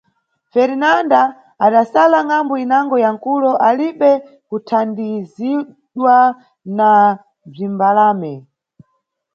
Ferinanda 0.51 1.21
adasala 1.65 2.17
ngʼambu 2.27 2.53
inango 2.63 2.95
ya 3.03 3.09
nʼkulo, 3.15 3.51
alibe 3.67 4.11
kuthandizidwa 4.47 6.15
na 6.77 6.89
bzimbalame. 7.51 8.33